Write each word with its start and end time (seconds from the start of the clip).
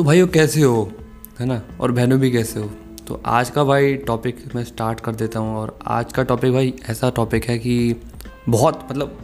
तो 0.00 0.04
भाइयों 0.04 0.26
कैसे 0.26 0.60
हो? 0.62 0.92
है 1.40 1.46
ना? 1.46 1.60
और 1.80 1.92
बहनों 1.92 2.18
भी 2.20 2.30
कैसे 2.32 2.60
हो? 2.60 2.70
तो 3.08 3.20
आज 3.26 3.50
का 3.50 3.64
भाई 3.64 3.94
टॉपिक 4.06 4.36
मैं 4.54 4.62
स्टार्ट 4.64 5.00
कर 5.00 5.14
देता 5.14 5.38
हूँ 5.38 5.56
और 5.56 5.76
आज 5.86 6.12
का 6.12 6.22
टॉपिक 6.22 6.52
भाई 6.52 6.72
ऐसा 6.90 7.10
टॉपिक 7.10 7.44
है 7.44 7.58
कि 7.58 7.74
बहुत 8.48 8.86
मतलब 8.90 9.18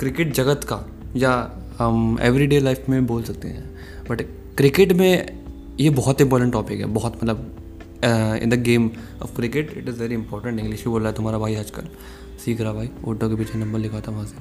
क्रिकेट 0.00 0.32
जगत 0.34 0.64
का 0.64 0.78
या 1.16 1.30
हम 1.78 2.18
एवरीडे 2.20 2.58
लाइफ 2.60 2.88
में 2.88 3.06
बोल 3.06 3.22
सकते 3.22 3.48
हैं। 3.48 3.62
बट 4.10 4.22
क्रिकेट 4.56 4.92
में 4.92 5.76
ये 5.80 5.90
बहुत 5.90 6.20
इंपॉर्टेंट 6.20 6.52
टॉपिक 6.52 6.80
है, 6.80 6.86
बहुत 6.86 7.24
मतलब 7.24 8.40
in 8.42 8.50
the 8.50 8.62
game 8.62 8.90
of 9.22 9.36
cricket 9.36 9.76
it 9.78 9.88
is 9.88 10.00
very 10.00 10.14
important 10.14 10.60
English 10.60 10.84
भी 10.84 10.90
बोल 10.90 11.00
रहा 11.00 11.10
है 11.10 11.16
तुम्हारा 11.16 11.38
भाई 11.38 11.54
आजकल। 11.54 11.88
सीख 12.44 12.60
रहा 12.60 12.72
भाई 12.72 12.90
ऑटो 13.06 13.28
के 13.28 13.36
पीछे 13.36 13.58
नंबर 13.58 13.78
लिखा 13.78 14.00
था 14.00 14.12
वहाँ 14.12 14.26
से। 14.26 14.36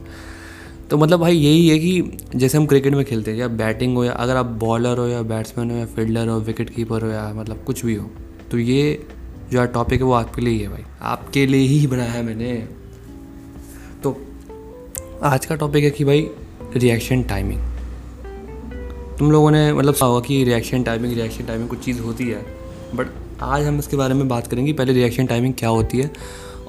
तो 0.89 0.97
मतलब 0.97 1.19
भाई 1.19 1.35
यही 1.35 1.67
है 1.69 1.79
कि 1.79 2.18
जैसे 2.36 2.57
हम 2.57 2.65
क्रिकेट 2.65 2.93
में 2.93 3.05
खेलते 3.05 3.32
हैं, 3.32 3.37
या 3.37 3.47
बैटिंग 3.47 3.95
हो 3.95 4.04
या 4.04 4.11
अगर 4.11 4.36
आप 4.36 4.45
बॉलर 4.45 4.97
हो 4.97 5.07
या 5.07 5.21
बैट्समैन 5.21 5.71
हो 5.71 5.78
या 5.78 5.86
फील्डर 5.86 6.28
हो 6.28 6.39
विकेट 6.39 6.69
कीपर 6.69 7.01
हो 7.01 7.07
या 7.07 7.33
मतलब 7.33 7.64
कुछ 7.68 7.86
भी 7.86 7.95
हो 7.95 8.09
तो 8.51 8.59
ये 8.59 9.07
जो 9.51 9.65
टॉपिक 9.65 10.00
है 10.00 10.05
वो 10.05 10.14
आपके 10.14 10.42
लिए 10.42 10.54
ही 10.54 10.59
है 10.59 10.69
भाई। 10.69 10.83
आपके 11.01 11.47
लिए 11.47 11.68
ही 11.68 11.87
बनाया 11.87 12.11
है 12.11 12.23
मैंने। 12.23 12.68
तो 14.04 14.21
आज 15.23 15.45
का 15.45 15.55
टॉपिक 15.55 15.83
है 15.83 15.89
कि 15.89 16.05
भाई 16.05 16.28
रिएक्शन 16.75 17.23
टाइमिंग 17.23 17.61
तुम 19.19 19.31
लोगों 19.31 19.51
ने 19.51 19.73
मतलब 19.73 19.95
होगा 20.04 20.19
कि 20.28 20.43
रिएक्शन 20.43 20.83
टाइमिंग 20.83 21.14
रिएक्शन 21.14 21.45
टाइमिंग 21.45 21.69
कुछ 21.69 21.79
चीज़ 21.79 22.01
होती 22.01 22.28
है 22.28 22.45
बट 22.95 23.07
आज 23.42 23.65
हम 23.65 23.79
इसके 23.79 23.97
बारे 23.97 24.14
में 24.14 24.28
बात 24.28 24.47
करेंगे 24.47 24.73
पहले 24.73 24.93
रिएक्शन 24.93 25.25
टाइमिंग 25.25 25.54
क्या 25.54 25.69
होती 25.69 25.97
है 25.97 26.11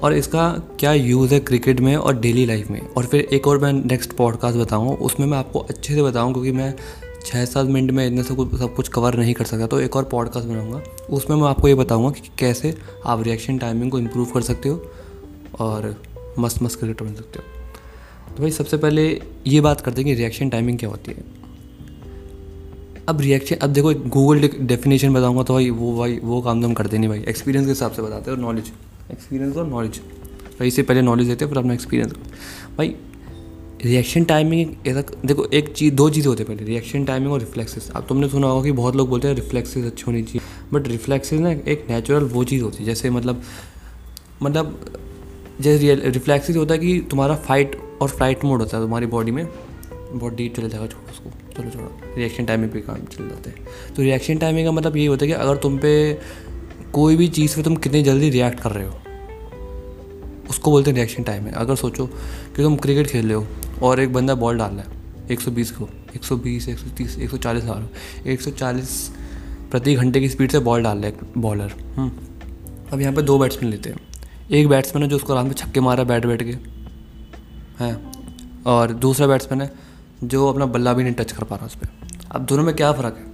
और 0.03 0.13
इसका 0.13 0.51
क्या 0.79 0.93
यूज़ 0.93 1.35
है 1.35 1.41
क्रिकेट 1.41 1.81
में 1.81 1.95
और 1.97 2.19
डेली 2.21 2.45
लाइफ 2.47 2.71
में? 2.71 2.81
और 2.89 3.07
फिर 3.07 3.21
एक 3.33 3.47
और 3.47 3.59
मैं 3.59 3.73
नेक्स्ट 3.73 4.13
पॉडकास्ट 4.13 4.59
बताऊँगा 4.59 4.93
उसमें 5.05 5.27
मैं 5.27 5.39
आपको 5.39 5.59
अच्छे 5.61 5.95
से 5.95 6.03
बताऊँ, 6.03 6.33
क्योंकि 6.33 6.53
मैं 6.53 6.75
छः 7.27 7.45
सात 7.45 7.67
मिनट 7.67 7.91
में 7.91 8.07
इतने 8.07 8.23
से 8.23 8.35
कुछ, 8.35 8.55
सब 8.55 8.75
कुछ 8.75 8.89
कवर 8.89 9.17
नहीं 9.17 9.35
कर 9.35 9.45
सकता 9.45 9.67
तो 9.67 9.81
एक 9.81 9.97
और 9.97 10.05
पॉडकास्ट 10.05 10.49
बनाऊँगा। 10.49 10.83
उसमें 11.11 11.37
मैं 11.37 11.49
आपको 11.49 11.69
ये 11.69 11.75
बताऊँगा 11.75 12.11
कि 12.11 12.31
कैसे 12.39 12.75
आप 13.07 13.23
रिएक्शन 13.23 13.59
टाइमिंग 13.59 13.91
को 13.91 13.99
इम्प्रूव 13.99 14.27
कर 14.27 14.43
सकते 14.43 14.69
हो 14.69 14.83
और 15.61 15.95
मस्त 16.39 16.63
मस्त 16.63 16.79
क्रिकेटर 16.79 17.05
बन 17.05 17.15
सकते 17.15 17.39
हो। 17.39 18.37
तो 18.37 18.43
भाई, 18.43 18.51
सबसे 18.51 18.77
पहले 18.77 19.09
ये 19.47 19.61
बात 19.61 19.81
करते 19.81 20.03
हैं 20.03 20.07
कि 20.07 20.15
रिएक्शन 20.15 20.49
टाइमिंग 20.49 20.79
क्या 20.79 20.91
होती 20.91 21.13
है। 21.13 21.25
अब 23.09 23.21
रिएक्शन 23.21 23.57
अब 23.57 23.71
देखो 23.71 23.93
गूगल 24.09 24.49
डेफिनेशन 24.61 25.15
बताऊँगा 25.15 25.43
तो 25.43 25.55
भाई, 25.55 25.71
वो 25.71 25.97
भाई, 25.99 26.19
वो 26.23 26.41
काम 26.43 26.61
तो 26.61 26.67
हम 26.67 26.75
करते 26.75 26.99
नहीं 26.99 27.09
भाई। 27.09 27.25
एक्सपीरियंस 27.29 27.67
के 27.67 27.71
हिसाब 27.71 27.93
से 27.93 28.03
बताते 28.03 28.31
हैं 28.31 28.39
और 28.39 28.45
नॉलेज 28.45 28.73
एक्सपीरियंस 29.13 29.57
और 29.57 29.67
नॉलेज 29.67 30.01
भाई 30.59 30.71
से 30.71 30.83
पहले 30.83 31.03
नॉलेज 31.03 31.29
देते 31.29 31.45
हैं 31.45 31.53
फिर 31.53 31.59
अपना 31.59 31.75
एक्सपीरियंस 31.75 32.13
भाई 32.79 32.95
रिएक्शन 33.85 34.25
टाइमिंग 34.25 34.89
ऐसा 34.89 35.03
देखो, 35.25 35.45
एक 35.45 35.69
चीज़, 35.69 35.95
दो 35.95 36.09
चीज़ें 36.11 36.29
होती 36.29 36.43
है 36.43 36.49
पहले 36.49 36.65
रिएक्शन 36.65 37.05
टाइमिंग 37.05 37.33
और 37.33 37.41
रिफ्लेक्सेस 37.41 37.91
अब 37.91 38.07
तुमने 38.09 38.29
सुना 38.29 38.47
होगा 38.47 38.65
कि 38.65 38.73
बहुत 38.73 38.97
लोग 38.97 39.09
बोलते 39.09 39.29
हैं 39.29 39.35
रिफ्लेक्सेस 39.35 39.85
अच्छी 39.85 40.05
होनी 40.07 40.23
चाहिए। 40.23 40.41
बट 40.73 40.89
रिफ्लेक्सेस 40.89 41.41
ना 41.41 41.51
एक 41.51 41.87
नेचुरल 41.91 42.25
वो 42.25 42.45
चीज़ 42.45 42.63
होती 42.63 42.79
है, 42.79 42.85
जैसे 42.85 43.11
मतलब 43.11 43.43
मतलब 44.43 44.85
जैसे 45.61 45.95
रिफ्लेक्सेस 45.95 46.57
होता 46.57 46.75
है 46.75 46.81
कि 46.81 46.99
तुम्हारा 47.11 47.35
फाइट 47.37 47.77
और 48.03 48.09
फ़्लाइट 48.09 48.45
मोड 48.45 48.61
होता 48.61 48.77
है 48.77 48.83
तुम्हारी 48.83 49.07
बॉडी 49.07 49.31
में। 49.31 49.47
बहुत 50.13 50.35
डीप 50.35 50.55
चले 50.57 50.69
जाएगा 50.69 50.87
छोड़ो 50.87 51.11
उसको, 51.11 51.31
चलो 51.57 51.71
छोड़ो। 51.71 51.91
रिएक्शन 52.17 52.45
टाइमिंग 52.45 52.71
पे 52.73 52.81
काम 52.81 53.05
चल 53.07 53.29
जाते 53.29 53.51
हैं। 53.51 53.95
तो 53.97 54.03
रिएक्शन 54.03 54.39
टाइमिंग 54.39 54.67
का 54.67 54.73
मतलब 54.73 54.97
ये 54.97 55.07
होता 55.07 55.25
है 55.25 55.33
कि 55.33 55.39
अगर 55.39 55.57
तुम 55.57 55.79
पे 55.79 55.93
कोई 56.93 57.17
भी 57.17 57.29
चीज़ 57.29 57.57
पे 57.57 57.63
तुम 57.63 57.77
कितनी 57.77 58.03
जल्दी 58.03 58.31
रिएक्ट 58.31 58.61
कर 58.61 58.71
रहे 58.71 58.87
हो। 58.87 58.95
उसको 60.51 60.71
बोलते 60.71 60.91
हैं 60.91 60.95
रिएक्शन 60.97 61.23
टाइम 61.23 61.45
है। 61.45 61.53
अगर 61.53 61.77
सोचो 61.77 62.07
कि 62.57 62.63
तुम 62.63 62.77
क्रिकेट 62.77 63.07
खेल 63.07 63.25
रहे 63.25 63.35
हो 63.35 63.47
और 63.83 64.01
एक 64.01 64.13
बंदा 64.13 64.35
बॉल 64.35 64.59
डाल 64.59 64.71
रहा 64.71 64.83
है 64.83 65.27
120 65.29 65.71
को 65.71 65.89
120 66.17 66.69
130 66.69 67.19
140 67.19 67.65
आ 67.65 67.79
रहा 67.79 67.89
140 68.27 69.11
प्रति 69.71 69.95
घंटे 69.95 70.21
की 70.21 70.29
स्पीड 70.29 70.51
से 70.51 70.59
बॉल 70.59 70.83
डाल 70.83 70.99
रहा 70.99 71.07
है 71.07 71.17
बॉलर 71.39 71.73
हम्म। 71.97 72.13
अब 72.93 73.01
यहाँ 73.01 73.15
पर 73.15 73.23
दो 73.23 73.39
बैट्समैन 73.39 73.71
लेते 73.71 73.91
हैं। 73.91 73.97
एक 74.51 74.69
बैट्समैन 74.69 75.03
है 75.03 75.11
जो 75.11 75.17
उसको 75.17 75.33
आराम 75.33 75.49
से 75.49 75.55
छक्के 75.55 75.81
मारा 75.81 76.05
बैट 76.05 76.27
बैठ 76.27 76.43
के। 76.43 76.79
हैं। 77.85 78.13
और 78.67 78.93
दूसरा 78.93 79.27
बैट्समैन 79.27 79.61
है 79.63 79.73
जो 80.25 80.49
अपना 80.49 80.67
बल्ला 80.67 80.93
भी 80.93 81.03
नहीं 81.03 81.15
टच 81.15 81.33
कर 81.33 81.45
पा 81.45 81.57
रहा 81.57 81.67
उस 81.67 81.75
पर 81.75 81.89
अब 82.33 82.47
दोनों 82.47 82.65
में 82.65 82.77
क्या 82.77 82.93
फ़र्क 82.93 83.17
है? 83.19 83.28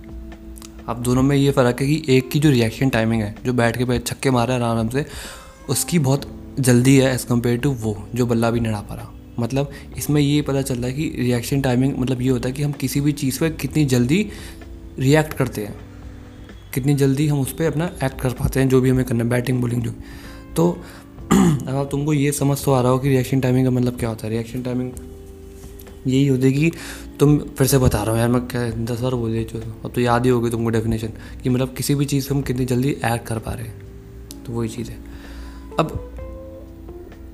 अब 0.89 1.03
दोनों 1.03 1.22
में 1.22 1.37
ये 1.37 1.50
फ़र्क 1.50 1.81
है 1.81 1.87
कि 1.87 2.03
एक 2.09 2.31
की 2.31 2.39
जो 2.39 2.50
रिएक्शन 2.50 2.89
टाइमिंग 2.89 3.22
है, 3.22 3.34
जो 3.45 3.53
बैठ 3.53 3.77
के 3.78 3.99
छक्के 3.99 4.31
मार 4.31 4.49
रहा 4.49 4.56
है 4.56 4.65
आराम 4.65 4.89
से, 4.89 5.05
उसकी 5.69 5.99
बहुत 5.99 6.27
जल्दी 6.61 6.97
है 6.97 7.12
एज़ 7.15 7.27
कंपेयर 7.27 7.59
टू 7.59 7.71
वो, 7.71 7.97
जो 8.15 8.27
बल्ला 8.27 8.50
भी 8.50 8.61
नहीं 8.61 8.83
पा 8.83 8.94
रहा। 8.94 9.12
मतलब 9.39 9.71
इसमें 9.97 10.21
ये 10.21 10.43
पता 10.43 10.62
चल 10.62 10.75
रहा 10.75 10.87
है 10.87 10.93
कि 10.93 11.09
रिएक्शन 11.19 11.61
टाइमिंग 11.61 11.94
मतलब 11.99 12.21
ये 12.23 12.28
होता 12.28 12.49
है 12.49 12.55
कि 12.55 12.62
हम 12.62 12.73
किसी 12.73 13.00
भी 13.00 13.12
चीज़ 13.12 13.41
पर 13.41 13.49
कितनी 13.53 13.84
जल्दी 13.84 14.31
रिएक्ट 14.99 15.33
करते 15.33 15.65
हैं। 15.65 15.75
कितनी 16.75 16.94
जल्दी 16.94 17.27
हम 17.28 17.41
उस 17.41 17.53
पर 17.53 17.65
अपना 17.65 17.91
एक्ट 18.05 18.21
कर 18.21 18.33
पाते 18.33 18.61
हैं, 18.61 18.69
जो 18.69 18.81
भी 18.81 18.91
हमें 18.91 19.05
करना 19.05 19.25
है 19.25 19.31
बैटिंग 19.31 19.61
बॉलिंग 19.61 19.83
जो 19.83 19.94
तो 20.56 20.71
अब 21.33 21.89
तुमको 21.91 22.12
ये 22.12 22.33
समझ 22.33 22.65
तो 22.65 22.73
आ 22.73 22.81
रहा 22.81 22.93
हो 22.93 22.99
कि 22.99 23.09
रिएक्शन 23.09 23.41
टाइमिंग 23.41 23.65
का 23.67 23.71
मतलब 23.71 23.99
क्या 23.99 24.09
होता 24.09 24.27
है। 24.27 24.33
रिएक्शन 24.33 24.62
टाइमिंग 24.62 24.91
यही 26.06 26.26
होती 26.26 26.42
है 26.42 26.53
कि 26.53 26.70
तुम 27.20 27.38
फिर 27.38 27.66
से 27.66 27.78
बता 27.78 28.03
रहा 28.03 28.10
हूँ 28.10 28.19
यार, 28.19 28.28
मैं 28.28 28.48
क्या 28.48 28.70
दस 28.70 29.00
बार 29.00 29.15
बोल 29.15 29.31
रही 29.31 29.44
अब 29.84 29.92
तो 29.94 30.00
याद 30.00 30.25
ही 30.25 30.31
होगी 30.31 30.50
तुमको 30.50 30.70
डेफिनेशन 30.70 31.12
कि 31.42 31.48
मतलब 31.48 31.75
किसी 31.75 31.94
भी 31.94 32.04
चीज़ 32.04 32.28
पर 32.28 32.34
हम 32.34 32.42
कितनी 32.42 32.65
जल्दी 32.65 32.88
एक्ट 32.88 33.26
कर 33.26 33.38
पा 33.38 33.53
रहे 33.53 33.66
हैं। 33.66 33.82
तो 34.47 34.53
वही 34.53 34.69
चीज़ 34.69 34.91
है। 34.91 34.98
अब 35.78 36.10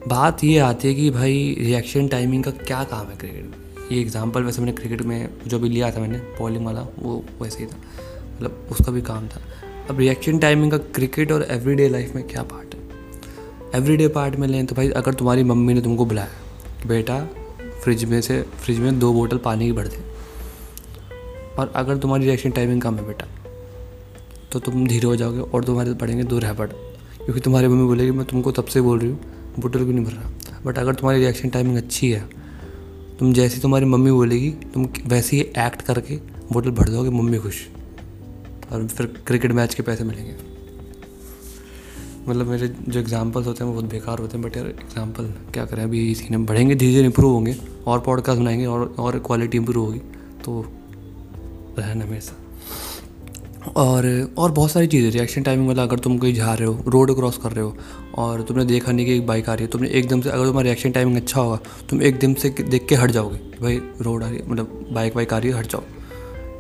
बात 0.09 0.44
ये 0.44 0.59
आती 0.59 0.88
है 0.88 0.94
कि 0.94 1.10
भाई 1.10 1.56
रिएक्शन 1.60 2.09
टाइमिंग 2.09 2.44
का 2.44 2.50
क्या 2.50 2.84
काम 2.84 3.06
है 3.06 3.16
क्रिकेट 3.16 3.44
में? 3.44 3.54
ये 3.92 4.00
एग्ज़ाम्पल 4.00 4.42
वैसे 4.42 4.60
मैंने 4.60 4.72
क्रिकेट 4.72 5.03
में 5.03 5.28
जो 5.47 5.59
भी 5.59 5.69
लिया 5.69 5.91
था 5.91 6.00
मैंने 6.00 6.19
बॉलिंग 6.19 6.66
वाला, 6.66 6.86
वो 6.98 7.25
वैसे 7.42 7.59
ही 7.59 7.66
था। 7.66 7.76
मतलब 8.34 8.69
उसका 8.70 8.92
भी 8.92 9.03
काम 9.03 9.26
था। 9.28 9.41
अब 9.91 9.98
रिएक्शन 9.98 10.38
टाइमिंग 10.38 10.70
का 10.70 10.78
क्रिकेट 10.78 11.32
और 11.32 11.47
एवरीडे 11.50 11.88
लाइफ 11.88 12.14
में 12.14 12.26
क्या 12.28 12.42
पार्ट 12.42 12.75
है? 12.75 12.80
एवरीडे 13.75 14.09
पार्ट 14.09 14.36
में 14.36 14.48
लें 14.48 14.66
तो 14.66 14.75
भाई 14.75 14.91
अगर 14.91 15.14
तुम्हारी 15.14 15.44
मम्मी 15.44 15.75
ने 15.75 15.80
तुमको 15.80 16.04
बुलाया 16.04 16.88
बेटा 16.88 17.28
फ्रिज 17.84 18.04
में 18.04 18.20
से, 18.20 18.42
फ्रिज 18.42 18.78
में 18.78 18.98
दो 18.98 19.12
बोतल 19.12 19.38
पानी 19.38 19.66
की 19.66 19.72
भर 19.72 19.86
दे 19.86 20.02
और 21.58 21.72
अगर 21.76 21.96
तुम्हारी 21.98 22.24
रिएक्शन 22.24 22.50
टाइमिंग 22.50 22.82
कम 22.82 22.96
है 22.96 23.06
बेटा 23.06 23.26
तो 24.52 24.58
तुम 24.60 24.86
धीरे 24.86 25.06
हो 25.06 25.16
जाओगे 25.16 25.41
और 25.41 25.64
तुम्हारे 25.64 25.94
पढ़ेंगे 25.94 26.24
दो 26.24 26.38
रह 26.38 26.52
पड़ 26.52 26.68
क्योंकि 26.68 27.41
तुम्हारी 27.41 27.68
मम्मी 27.68 27.84
बोलेगी, 27.84 28.10
मैं 28.10 28.26
तुमको 28.26 28.52
तब 28.52 28.64
से 28.64 28.80
बोल 28.80 28.98
रही 28.98 29.10
हूँ, 29.10 29.18
बोतल 29.58 29.84
क्यों 29.84 29.94
नहीं 29.94 30.04
भर 30.04 30.12
रहा? 30.12 30.30
बट 30.66 30.78
अगर 30.78 30.94
तुम्हारी 30.94 31.20
रिएक्शन 31.20 31.48
टाइमिंग 31.48 31.76
अच्छी 31.76 32.10
है, 32.10 32.28
तुम 33.18 33.32
जैसी 33.32 33.60
तुम्हारी 33.60 33.86
मम्मी 33.86 34.10
बोलेगी, 34.10 34.50
तुम 34.74 34.88
वैसे 35.06 35.36
ही 35.36 35.42
एक्ट 35.42 35.82
करके 35.82 36.16
बोतल 36.52 36.70
भर 36.70 36.88
दोगे, 36.88 37.10
मम्मी 37.10 37.38
खुश। 37.38 37.66
और 38.72 38.86
फिर 38.88 39.06
क्रिकेट 39.26 39.52
मैच 39.52 39.74
के 39.74 39.82
पैसे 39.82 40.04
मिलेंगे। 40.04 40.50
मतलब 42.30 42.46
मेरे 42.46 42.68
जो 42.88 43.00
एग्जांपल्स 43.00 43.46
होते 43.46 43.64
हैं 43.64 43.70
वो 43.70 43.80
बहुत 43.80 43.91
बेकार 43.91 44.18
होते 44.18 44.38
हैं 44.38 44.46
बट 44.48 44.56
यार 44.56 44.66
एग्जांपल 44.66 45.24
क्या 45.52 45.64
करें? 45.64 45.82
अभी 45.82 46.10
इसी 46.10 46.28
ने 46.30 46.38
बढ़ेंगे 46.38 46.74
धीरे 46.74 46.92
धीरे 46.92 47.04
इंप्रूव 47.04 47.32
होंगे 47.32 47.56
और 47.86 48.00
पॉडकास्ट 48.00 48.41
बनाएँगे 48.41 48.66
और 48.66 48.94
और 48.98 49.18
क्वालिटी 49.18 49.58
इंप्रूव 49.58 49.86
होगी। 49.86 49.98
तो 50.44 50.64
रहना 51.78 52.20
साथ। 52.20 52.36
और 53.76 54.32
और 54.38 54.52
बहुत 54.52 54.70
सारी 54.70 54.86
चीज़ें 54.86 55.10
रिएक्शन 55.10 55.42
टाइमिंग 55.42 55.68
मतलब 55.68 55.82
अगर 55.82 55.98
तुम 55.98 56.18
कहीं 56.18 56.34
जा 56.34 56.54
रहे 56.54 56.68
हो 56.68 56.84
रोड 56.88 57.14
क्रॉस 57.14 57.36
कर 57.36 57.52
रहे 57.52 57.64
हो 57.64 57.76
और 58.14 58.42
तुमने 58.42 58.64
देखा 58.64 58.92
नहीं 58.92 59.06
कि 59.06 59.14
एक 59.14 59.26
बाइक 59.26 59.48
आ 59.48 59.54
रही 59.54 59.64
है, 59.64 59.70
तुमने 59.70 59.88
एकदम 59.88 60.20
से, 60.20 60.30
अगर 60.30 60.44
तुम्हारा 60.44 60.64
रिएक्शन 60.64 60.91
टाइमिंग 60.91 61.16
अच्छा 61.16 61.41
होगा, 61.41 61.60
तुम 61.91 62.02
एकदम 62.02 62.34
से 62.34 62.50
देख 62.50 62.86
के 62.88 62.94
हट 62.94 63.10
जाओगे, 63.10 63.36
भाई 63.62 63.80
रोड 64.00 64.22
आ 64.22 64.28
रही 64.28 64.38
है 64.38 64.50
मतलब 64.50 64.88
बाइक 64.92 65.16
वाइक 65.16 65.32
आ 65.32 65.38
रही 65.38 65.50
है, 65.50 65.58
हट 65.58 65.66
जाओ। 65.66 65.82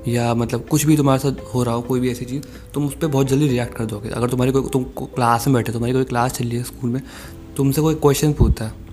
या 0.08 0.34
मतलब 0.34 0.66
कुछ 0.66 0.84
भी 0.86 0.96
तुम्हारे 0.96 1.18
साथ 1.18 1.40
हो 1.54 1.62
रहा 1.62 1.74
हो, 1.74 1.82
कोई 1.82 2.00
भी 2.00 2.10
ऐसी 2.10 2.24
चीज़, 2.24 2.42
तुम 2.74 2.86
उस 2.86 2.94
पर 2.94 3.06
बहुत 3.06 3.26
जल्दी 3.26 3.48
रिएक्ट 3.48 3.74
कर 3.74 3.84
दोगे। 3.84 4.08
अगर 4.08 4.30
तुम्हारी 4.30 4.52
कोई, 4.52 4.68
तुम 4.72 4.84
क्लास 4.96 5.46
में 5.46 5.54
बैठे, 5.54 5.72
तुम्हारी 5.72 5.92
कोई 5.92 6.04
क्लास 6.04 6.32
चल 6.32 6.44
रही 6.44 6.56
है 6.56 6.62
स्कूल 6.62 6.90
में, 6.90 7.02
तुमसे 7.56 7.80
कोई 7.80 7.94
क्वेश्चन 7.96 8.32
पूछता 8.32 8.64
है, 8.64 8.88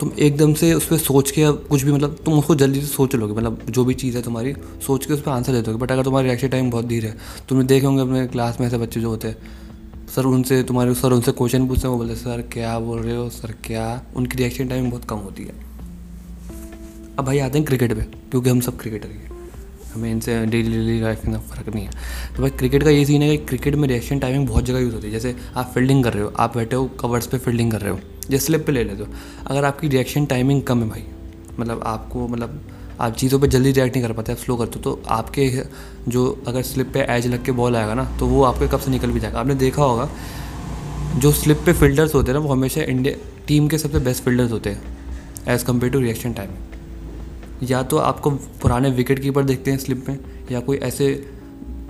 तुम 0.00 0.10
एकदम 0.18 0.52
से 0.54 0.72
उस 0.74 0.86
पर 0.86 0.98
सोच 0.98 1.30
के 1.30 1.50
कुछ 1.52 1.82
भी 1.82 1.92
मतलब 1.92 2.16
तुम 2.24 2.38
उसको 2.38 2.54
जल्दी 2.54 2.80
से 2.80 2.86
सोच 2.86 3.14
लोगे। 3.14 3.34
मतलब 3.34 3.60
जो 3.70 3.84
भी 3.84 3.94
चीज़ 3.94 4.16
है 4.16 4.22
तुम्हारी, 4.22 4.54
सोच 4.86 5.06
के 5.06 5.14
उस 5.14 5.22
पर 5.22 5.30
आंसर 5.30 5.52
दे 5.52 5.62
दोगे। 5.62 5.78
बट 5.78 5.92
अगर 5.92 6.04
तुम्हारी 6.04 6.28
रिएक्शन 6.28 6.48
टाइम 6.48 6.70
बहुत 6.70 6.84
धीरे 6.84 7.08
है, 7.08 7.16
तुमने 7.48 7.64
देखे 7.64 7.86
होंगे 7.86 8.02
अपने 8.02 8.26
क्लास 8.26 8.60
में 8.60 8.66
ऐसे 8.66 8.78
बच्चे 8.78 9.00
जो 9.00 9.08
होते 9.08 9.28
हैं, 9.28 9.36
सर 10.14 10.24
उनसे, 10.24 10.62
तुम्हारे, 10.62 10.94
सर 10.94 11.12
उनसे 11.12 11.32
क्वेश्चन 11.32 11.66
पूछते 11.68 11.88
हैं, 11.88 11.92
वो 11.92 11.98
बोलते 11.98 12.14
सर, 12.14 12.42
क्या 12.52 12.78
बोल 12.78 13.00
रहे 13.00 13.16
हो? 13.16 13.28
सर, 13.30 13.54
क्या? 13.64 14.02
उनकी 14.16 14.38
रिएक्शन 14.38 14.68
टाइम 14.68 14.90
बहुत 14.90 15.04
कम 15.04 15.18
होती 15.18 15.44
है। 15.44 15.54
अब 17.18 17.24
भाई 17.24 17.38
आते 17.38 17.58
हैं 17.58 17.66
क्रिकेट 17.66 17.92
पे, 17.92 18.02
क्योंकि 18.02 18.50
हम 18.50 18.60
सब 18.60 18.78
क्रिकेटर 18.78 19.08
हैं। 19.08 19.39
हमें 19.92 20.10
इनसे 20.10 20.34
डेली 20.46 20.70
डेली 20.70 21.00
लाइफ 21.00 21.24
में 21.26 21.38
फ़र्क 21.40 21.68
नहीं 21.74 21.84
है। 21.84 21.90
तो 22.36 22.42
भाई 22.42 22.50
क्रिकेट 22.50 22.82
का 22.84 22.90
ये 22.90 23.04
सीन 23.04 23.22
है 23.22 23.36
कि 23.36 23.44
क्रिकेट 23.46 23.74
में 23.74 23.86
रिएक्शन 23.88 24.18
टाइमिंग 24.18 24.46
बहुत 24.48 24.64
जगह 24.64 24.78
यूज़ 24.78 24.94
होती 24.94 25.06
है। 25.06 25.12
जैसे 25.12 25.34
आप 25.56 25.70
फील्डिंग 25.74 26.02
कर 26.04 26.12
रहे 26.12 26.22
हो, 26.22 26.32
आप 26.38 26.56
बैठे 26.56 26.76
हो 26.76 26.86
कवर्स 27.00 27.26
पे 27.26 27.38
फील्डिंग 27.38 27.72
कर 27.72 27.80
रहे 27.80 27.90
हो, 27.90 27.98
जैसे 28.30 28.44
स्लिप 28.46 28.66
पे 28.66 28.72
ले 28.72 28.84
लेते 28.84 29.02
हो। 29.02 29.08
अगर 29.46 29.64
आपकी 29.64 29.88
रिएक्शन 29.88 30.26
टाइमिंग 30.26 30.62
कम 30.62 30.82
है 30.82 30.88
भाई 30.88 31.04
मतलब 31.58 31.82
आपको 31.86 32.26
मतलब 32.28 32.60
आप 33.00 33.14
चीज़ों 33.14 33.38
पे 33.40 33.48
जल्दी 33.48 33.72
रिएक्ट 33.72 33.96
नहीं 33.96 34.06
कर 34.06 34.12
पाते, 34.12 34.32
आप 34.32 34.38
स्लो 34.38 34.56
करते 34.56 34.78
हो 34.78 34.82
तो 34.84 35.02
आपके 35.10 35.50
जो 36.08 36.42
अगर 36.48 36.62
स्लिप 36.62 36.92
पे 36.94 37.06
एज 37.10 37.26
लग 37.26 37.44
के 37.44 37.52
बॉल 37.52 37.76
आएगा 37.76 37.94
ना 37.94 38.04
तो 38.18 38.26
वो 38.26 38.42
आपके 38.44 38.68
कब 38.68 38.80
से 38.80 38.90
निकल 38.90 39.10
भी 39.10 39.20
जाएगा। 39.20 39.40
आपने 39.40 39.54
देखा 39.56 39.82
होगा, 39.82 40.08
जो 41.16 41.32
स्लिप 41.32 41.62
पे 41.66 41.72
फील्डर्स 41.74 42.14
होते 42.14 42.32
हैं 42.32 42.38
ना, 42.38 42.44
वो 42.44 42.52
हमेशा 42.52 42.82
इंडिया 42.82 43.14
टीम 43.46 43.68
के 43.68 43.78
सबसे 43.78 43.98
बेस्ट 44.00 44.24
फील्डर्स 44.24 44.52
होते 44.52 44.70
हैं 44.70 44.98
as 45.48 45.64
compare 45.64 45.92
to 45.92 46.00
reaction 46.00 46.32
time 46.32 46.50
या 47.62 47.82
तो 47.82 47.96
आपको 47.98 48.30
पुराने 48.30 48.90
विकेट 48.90 49.18
कीपर 49.18 49.44
देखते 49.44 49.70
हैं 49.70 49.78
स्लिप 49.78 50.08
में, 50.08 50.18
या 50.52 50.60
कोई 50.60 50.76
ऐसे 50.76 51.12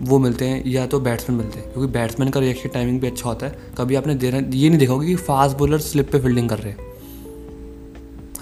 वो 0.02 0.18
मिलते 0.18 0.44
हैं, 0.44 0.62
या 0.66 0.86
तो 0.86 1.00
बैट्समैन 1.00 1.38
मिलते 1.38 1.58
हैं, 1.58 1.72
क्योंकि 1.72 1.92
बैट्समैन 1.92 2.30
का 2.30 2.40
रिएक्शन 2.40 2.68
टाइमिंग 2.68 3.00
भी 3.00 3.06
अच्छा 3.06 3.28
होता 3.28 3.46
है। 3.46 3.58
कभी 3.78 3.94
आपने 3.94 4.14
देना, 4.14 4.38
ये 4.38 4.68
नहीं 4.68 4.78
देखा 4.78 4.92
होगा 4.92 5.06
कि 5.06 5.14
फास्ट 5.16 5.56
बॉलर 5.56 5.78
स्लिप 5.78 6.10
पे 6.12 6.18
फील्डिंग 6.18 6.48
कर 6.48 6.58
रहे 6.58 6.72
हैं। 6.72 6.88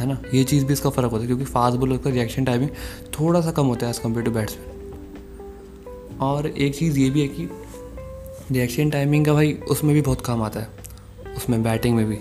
है 0.00 0.06
ना? 0.06 0.18
ये 0.34 0.44
चीज़ 0.44 0.64
भी 0.64 0.72
इसका 0.72 0.90
फ़र्क 0.90 1.10
होता 1.10 1.20
है, 1.20 1.26
क्योंकि 1.26 1.44
फास्ट 1.44 1.78
बॉलर 1.78 1.96
का 1.96 2.10
रिएक्शन 2.10 2.44
टाइमिंग 2.44 2.70
थोड़ा 3.14 3.40
सा 3.40 3.50
कम 3.50 3.66
होता 3.66 3.86
है 3.86 3.90
एज़ 3.90 4.00
कंपेयर 4.00 4.24
टू 4.24 4.30
बैट्समैन 4.30 4.76
और 6.20 6.46
एक 6.46 6.76
चीज़ 6.76 6.98
ये 6.98 7.10
भी 7.10 7.20
है 7.20 7.28
कि 7.28 7.48
रिएक्शन 8.52 8.90
टाइमिंग 8.90 9.24
का 9.26 9.32
भाई, 9.32 9.52
उसमें 9.70 9.94
भी 9.94 10.00
बहुत 10.00 10.20
काम 10.20 10.42
आता 10.42 10.60
है, 10.60 10.68
उसमें 11.36 11.62
बैटिंग 11.62 11.96
में 11.96 12.06
भी। 12.06 12.18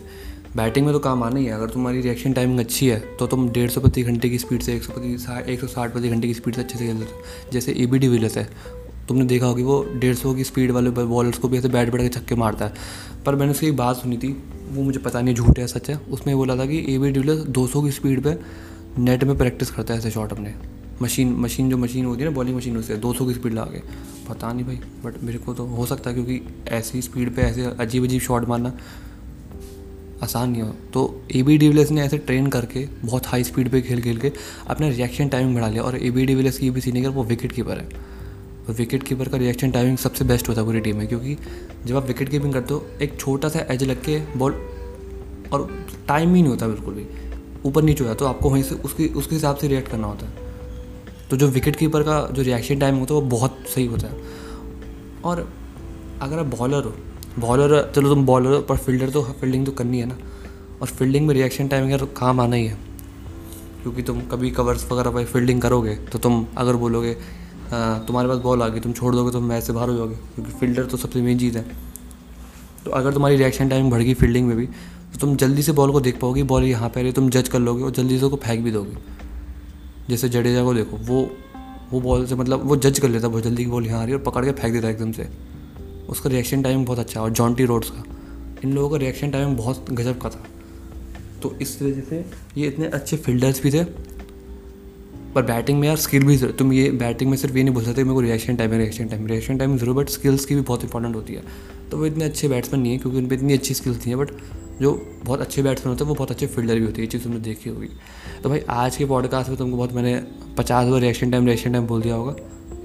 बैटिंग 0.58 0.86
में 0.86 0.94
तो 0.94 1.00
काम 1.00 1.24
आना 1.24 1.40
ही 1.40 1.46
है। 1.46 1.54
अगर 1.54 1.70
तुम्हारी 1.70 2.02
रिएक्शन 2.02 2.34
टाइमिंग 2.34 2.60
अच्छी 2.60 2.88
है 2.88 3.00
तो 3.18 3.28
तुम 3.28 3.50
डेढ़ 3.50 3.70
सौ 3.70 3.82
प्रति 3.82 4.04
घंटे 4.04 4.30
की 4.30 4.38
स्पीड 4.38 4.62
से, 4.62 4.76
एक 4.76 4.84
सौ 4.84 4.94
प्रति 4.94 5.52
एक 5.54 5.60
सौ 5.60 5.68
साठ 5.68 5.92
प्रति 5.92 6.10
घंटे 6.10 6.28
की 6.28 6.34
स्पीड 6.34 6.56
से 6.56 6.62
अच्छे 6.62 6.78
से 6.78 6.86
खेल 6.86 6.96
लेते 6.96 7.12
हो। 7.12 7.52
जैसे 7.52 7.72
ए 7.72 7.86
बी 7.86 7.86
डी 7.88 8.00
डिविलियर्स 8.00 8.38
है, 8.38 8.48
तुमने 9.08 9.26
देखा 9.26 9.46
होगी 9.46 9.64
वो 9.64 9.84
डेढ़ 9.96 10.16
सौ 10.16 10.34
की 10.34 10.44
स्पीड 10.44 10.72
वाले 10.72 10.90
बॉलर्स 10.92 11.38
को 11.38 11.48
भी 11.48 11.58
ऐसे 11.58 11.70
बैट 11.70 11.92
बैठ 11.92 12.02
के 12.02 12.10
छक्के 12.10 12.36
मारता 12.36 12.66
है। 12.66 12.74
पर 13.26 13.36
मैंने 13.36 13.52
उसकी 13.52 13.72
बात 13.74 13.96
सुनी 13.96 14.18
थी, 14.18 14.32
वो 14.72 14.84
मुझे 14.84 15.00
पता 15.00 15.22
नहीं, 15.22 15.36
झूठ 15.36 15.60
है, 15.60 15.68
सच 15.68 15.90
है। 15.90 15.96
उसमें 16.12 16.36
बोला 16.36 16.56
था 16.58 16.66
कि 16.66 16.80
ए 16.80 16.98
बी 16.98 17.06
डी 17.06 17.12
डिविलियर्स 17.12 17.46
दो 17.50 17.68
सौ 17.68 17.82
की 17.82 17.92
स्पीड 17.92 18.24
पर 18.24 18.44
नेट 19.00 19.24
में 19.24 19.38
प्रैक्टिस 19.38 19.72
करता 19.72 19.94
है 19.94 20.00
ऐसे 20.00 20.12
शॉट 20.12 20.32
अपने। 20.32 20.54
मशीन 21.02 21.34
मशीन 21.36 21.70
जो 21.70 21.78
मशीन 21.78 22.06
होती 22.06 22.24
है 22.24 22.30
ना 22.30 22.36
बॉलिंग 22.36 22.58
मशीन 22.58 22.78
उससे, 22.78 22.96
दो 22.96 23.14
सौ 23.14 23.26
की 23.26 23.34
स्पीड 23.34 23.54
लगा 23.54 23.66
के। 23.66 23.80
पता 24.30 24.52
नहीं 24.54 24.66
भाई 24.66 24.80
बट 25.04 25.24
मेरे 25.24 25.38
को 25.38 25.54
तो 25.54 25.66
हो 25.66 25.86
सकता 25.86 26.10
है 26.10 26.16
क्योंकि 26.16 26.42
ऐसी 26.76 27.02
स्पीड 27.02 27.36
पे 27.36 27.42
ऐसे 27.42 27.66
अजीब 27.80 28.04
अजीब 28.04 28.22
शॉट 28.22 28.48
मारना 28.50 28.78
आसान 30.24 30.50
नहीं 30.50 30.62
हो। 30.62 30.74
तो 30.94 31.22
ए 31.32 31.42
बी 31.44 31.58
डिविलियर्स 31.58 31.92
ने 31.92 32.02
ऐसे 32.02 32.18
ट्रेन 32.18 32.48
करके, 32.48 32.86
बहुत 33.04 33.28
हाई 33.28 33.44
स्पीड 33.44 33.70
पे 33.70 33.82
खेल 33.82 34.02
खेल 34.02 34.18
के, 34.18 34.32
अपना 34.68 34.88
रिएक्शन 34.90 35.28
टाइमिंग 35.28 35.56
बढ़ा 35.56 35.68
लिया। 35.68 35.84
और 35.84 35.98
ए 35.98 36.10
बी 36.12 36.26
डिविलियर्स 36.26 36.58
की 36.58 36.70
भी 36.70 36.82
सीनियर 36.82 37.10
वो 37.10 37.24
विकेट 37.24 37.52
कीपर 37.52 37.78
है। 37.78 37.88
और 38.68 38.76
विकेट 38.76 39.04
कीपर 39.04 39.30
का 39.30 39.38
रिएक्शन 39.38 39.72
टाइमिंग 39.72 39.98
सबसे 39.98 40.26
बेस्ट 40.26 40.50
होता 40.50 40.62
है 40.62 40.68
पूरी 40.68 40.80
टीम 40.80 40.98
में, 40.98 41.08
क्योंकि 41.08 41.38
जब 41.86 41.96
आप 41.96 42.08
विकेट 42.08 42.30
कीपिंग 42.30 42.54
करते 42.54 42.74
हो, 42.74 42.86
एक 43.02 43.20
छोटा 43.20 43.50
सा 43.50 43.66
एज 43.72 43.84
लग 43.84 44.04
के 44.04 44.20
बॉल 44.38 44.54
और 45.54 45.70
टाइम 46.08 46.34
ही 46.36 46.42
नहीं 46.42 46.52
होता 46.52 46.68
बिल्कुल 46.68 46.94
भी। 46.94 47.06
ऊपर 47.66 47.84
नीचे 47.84 48.04
होता 48.04 48.16
तो 48.16 48.26
आपको 48.26 48.50
वहीं 48.50 48.64
से 48.64 48.76
उसके 48.76 49.08
उसके 49.10 49.36
हिसाब 49.36 49.56
से 49.56 49.68
रिएक्ट 49.68 49.90
करना 49.92 50.08
होता 50.08 50.26
है। 50.26 50.46
तो 51.30 51.38
जो 51.38 51.48
विकेट 51.48 51.76
कीपर 51.76 52.04
का 52.04 52.20
जो 52.32 52.42
रिएक्शन 52.42 52.80
टाइम 52.80 52.96
होता 52.96 53.14
है, 53.14 53.20
वो 53.22 53.28
बहुत 53.28 53.64
सही 53.76 53.86
होता 53.86 54.08
है। 54.08 54.16
और 55.26 55.48
अगर 56.22 56.40
आप 56.40 56.46
बॉलर 56.48 56.84
हो 56.84 56.96
बॉलर 57.40 57.92
चलो 57.96 58.10
तुम 58.10 58.26
बॉलर 58.26 58.54
हो 58.54 58.60
पर 58.62 58.78
फील्डर 58.78 59.10
तो 59.10 59.24
फील्डिंग 59.32 59.66
तो 59.66 59.72
करनी 59.72 60.00
है 60.00 60.06
ना। 60.06 60.18
और 60.82 60.88
फील्डिंग 60.90 61.28
में 61.28 61.34
रिएक्शन 61.36 61.68
टाइम 61.68 61.86
अगर 61.86 62.06
काम 62.18 62.40
आना 62.40 62.56
ही 62.56 62.66
है। 62.66 62.78
क्योंकि 63.82 64.02
तुम 64.04 64.22
कभी 64.32 64.50
कवर्स 64.52 64.92
वगैरह 64.92 65.12
पर 65.12 65.26
फील्डिंग 65.26 65.62
करोगे 65.62 65.96
तो 66.06 66.20
तुम 66.20 66.46
अगर 66.58 66.76
बोलोगे 66.76 67.14
तुम्हारे 67.72 68.28
पास 68.28 68.38
बॉल 68.40 68.62
आ 68.62 68.68
गई, 68.68 68.80
तुम 68.80 68.94
छोड़ 68.94 69.14
दोगे 69.16 69.32
तो 69.32 69.42
मैच 69.42 69.64
से 69.64 69.74
बाहर 69.74 69.90
हो 69.90 69.96
जाओगे 69.96 70.16
क्योंकि 70.36 70.52
फील्डर 70.52 70.86
तो 70.86 70.98
सबसे 70.98 71.22
मेन 71.22 71.40
चीज़ 71.40 71.58
है। 71.58 71.66
तो 72.86 72.92
अगर 72.92 73.14
तुम्हारी 73.14 73.38
रिएक्शन 73.38 73.70
टाइम 73.70 73.90
बढ़ 73.90 74.02
गई 74.02 74.14
फील्डिंग 74.14 74.48
में 74.48 74.56
भी 74.58 74.66
तो 74.66 75.20
तुम 75.20 75.36
जल्दी 75.36 75.62
से 75.62 75.72
बॉल 75.72 75.92
को 75.92 76.00
देख 76.02 76.20
पाओगे 76.20 76.44
बॉल 76.44 76.64
यहाँ 76.64 76.90
पे 76.90 77.02
रही 77.04 77.12
तुम 77.12 77.30
जज 77.30 77.50
कर 77.50 77.60
लोगे 77.60 77.84
और 77.84 77.92
जल्दी 77.92 78.20
से 78.20 78.26
उसको 78.26 78.38
फेंक 78.38 78.64
भी 78.64 78.72
दोगे। 78.72 78.98
जैसे 80.10 80.30
जडेजा 80.30 80.64
को 80.64 80.74
देखो, 80.74 80.98
वो 80.98 81.30
वो 81.92 82.00
बॉल 82.02 82.26
से 82.26 82.36
मतलब 82.36 82.66
वो 82.66 82.76
जज 82.78 83.00
कर 83.00 83.10
लेता 83.10 83.28
बहुत 83.28 83.44
जल्दी 83.44 83.64
की 83.64 83.70
बॉल 83.70 83.86
यहाँ 83.86 84.00
आ 84.00 84.04
रही 84.04 84.12
है 84.12 84.18
और 84.18 84.24
पकड़ 84.24 84.46
के 84.46 84.52
फेंक 84.52 84.74
देता 84.74 84.88
है 84.88 84.94
एकदम 84.94 85.12
से। 85.12 85.28
उसका 86.10 86.30
रिएक्शन 86.30 86.62
टाइम 86.62 86.86
बहुत 86.86 87.00
अच्छा 87.00 87.22
और 87.22 87.30
जॉन्टी 87.30 87.66
रोड्स 87.66 87.90
का। 87.90 88.04
इन 88.64 88.74
लोगों 88.74 88.90
का 88.90 88.98
रिएक्शन 88.98 89.32
टाइम 89.32 89.56
बहुत 89.56 89.92
गजब 89.92 90.20
का 90.22 90.30
था। 90.30 90.44
तो 91.44 91.56
इस 91.62 91.82
वजह 91.82 92.02
से 92.02 92.26
ये 92.58 92.68
इतने 92.68 92.88
अच्छे 92.88 93.18
फील्डर्स 93.18 93.62
भी 93.64 93.72
थे। 93.72 93.84
पर 95.36 95.42
बैटिंग 95.42 95.80
में 95.80 95.88
यार 95.88 95.98
स्किल 95.98 96.24
भी 96.24 96.38
तुम 96.38 96.74
ये 96.74 96.90
बैटिंग 96.92 97.30
में 97.30 97.38
सिर्फ़ 97.38 97.58
ये 97.58 97.64
नहीं 97.64 97.74
बोल 97.74 97.84
सकते 97.84 98.04
मेरे 98.04 98.14
को 98.14 98.22
रिएक्शन 98.22 98.56
टाइम 98.56 98.72
है 98.72 98.78
रिएक्शन 98.78 99.08
टाइम 99.08 99.28
रिएक्शन 99.28 99.58
टाइम 99.58 99.78
ज़रूर 99.78 99.96
बट 99.96 100.10
स्किल्स 100.10 100.46
की 100.46 100.56
भी 100.56 100.62
बहुत 100.62 100.84
इंपॉर्टेंट 100.84 101.16
होती 101.16 101.34
है। 101.34 101.44
तो 101.92 101.98
वो 101.98 102.06
इतने 102.06 102.26
अच्छे 102.26 102.48
बैट्समैन 102.48 102.82
नहीं 102.82 102.92
है 102.92 102.98
क्योंकि 102.98 103.18
उन 103.18 103.28
पर 103.28 103.34
इतनी 103.34 103.54
अच्छी 103.54 103.74
स्किल्स 103.74 104.06
है 104.08 104.16
बट 104.16 104.32
जो 104.82 104.92
बहुत 105.26 105.42
अच्छे 105.42 105.64
बैट्समैन 105.64 105.90
होते 105.90 106.04
हैं, 106.04 106.10
वो 106.10 106.16
बहुत 106.16 106.32
अच्छे 106.32 106.48
फील्डर 106.48 106.76
भी 106.76 106.86
होती 106.86 107.02
है। 107.02 107.02
ये 107.02 107.12
चीज़ 107.12 107.24
तुमने 107.24 107.40
देखी 107.40 107.70
होगी। 107.70 107.88
तो 108.44 108.50
भाई, 108.50 108.60
आज 108.70 108.98
के 108.98 109.06
पॉडकास्ट 109.06 109.50
में 109.50 109.58
तुमको 109.58 109.78
बहुत 109.78 109.94
मैंने 109.94 110.22
पचास 110.58 110.88
बार 110.88 111.02
रिएक्शन 111.02 111.32
टाइम 111.32 111.46
रिएक्शन 111.46 111.72
टाइम 111.72 111.88
बोल 111.88 112.02
दिया 112.02 112.16
होगा। 112.16 112.36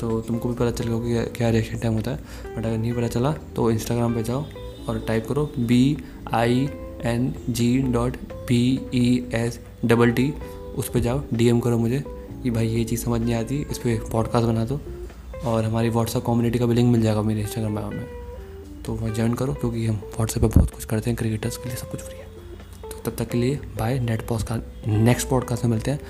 तो 0.03 0.21
तुमको 0.21 0.49
भी 0.49 0.55
पता 0.55 0.71
चल 0.71 0.89
गया 0.89 1.23
कि 1.23 1.31
क्या 1.31 1.51
रिएक्शन 1.51 1.79
टाइम 1.79 1.95
होता 1.95 2.11
है। 2.11 2.17
बट 2.57 2.65
अगर 2.67 2.77
नहीं 2.79 2.93
पता 2.93 3.09
चला 3.09 3.33
तो 3.57 3.71
इंस्टाग्राम 3.71 4.15
पे 4.15 4.23
जाओ 4.23 4.45
और 4.89 4.99
टाइप 5.09 5.27
करो 5.29 5.45
B 5.59 5.97
I 6.33 6.69
N 7.05 7.35
G 7.51 7.79
dot 7.93 8.17
P 8.49 8.81
E 8.95 9.31
S 9.35 9.61
double 9.85 10.11
T 10.11 10.33
उस 10.77 10.89
पर 10.89 11.01
जाओ 11.01 11.23
डी 11.35 11.49
एम 11.49 11.61
करो 11.61 11.79
मुझे 11.79 12.03
कि 12.43 12.51
भाई 12.51 12.69
ये 12.69 12.85
चीज़ 12.85 13.05
समझ 13.05 13.21
नहीं 13.21 13.35
आती, 13.35 13.67
इस 13.71 13.79
पर 13.79 14.09
पॉडकास्ट 14.13 14.47
बना 14.47 14.65
दो। 14.65 14.81
और 15.45 15.65
हमारी 15.65 15.89
व्हाट्सअप 15.89 16.25
कम्युनिटी 16.27 16.59
का 16.59 16.67
भी 16.67 16.75
लिंक 16.75 16.93
मिल 16.93 17.03
जाएगा 17.03 17.23
मेरे 17.23 17.41
इंस्टाग्राम 17.41 17.77
अकाउंट 17.77 17.95
में। 17.95 18.07
तो 18.87 18.95
वह 18.95 19.15
ज्वाइन 19.15 19.35
करो, 19.35 19.55
क्योंकि 19.55 19.87
हम 19.87 19.95
व्हाट्सएप 19.95 20.43
पर 20.43 20.49
बहुत 20.49 20.71
कुछ 20.71 20.85
करते 20.85 21.11
हैं 21.11 21.17
क्रिकेटर्स 21.17 21.57
के 21.57 21.69
लिए 21.69 21.77
सब 21.77 21.91
कुछ 21.91 22.01
फ्री 22.01 22.19
है। 22.19 22.27
तो 22.83 23.11
तब 23.11 23.17
तक 23.17 23.31
के 23.31 23.39
लिए 23.39 23.59
bye 23.79 23.99
net 24.01 24.27
podcast 24.27 24.89
next 24.89 25.29
podcast 25.29 25.65
में 25.65 25.71
मिलते 25.71 25.91
हैं। 25.91 26.01